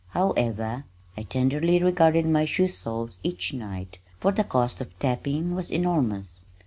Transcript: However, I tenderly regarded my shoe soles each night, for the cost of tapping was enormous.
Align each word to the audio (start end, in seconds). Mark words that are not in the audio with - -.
However, 0.13 0.85
I 1.15 1.21
tenderly 1.21 1.77
regarded 1.77 2.25
my 2.27 2.43
shoe 2.45 2.67
soles 2.67 3.19
each 3.21 3.53
night, 3.53 3.99
for 4.19 4.31
the 4.31 4.43
cost 4.43 4.81
of 4.81 4.97
tapping 4.97 5.53
was 5.53 5.69
enormous. 5.71 6.39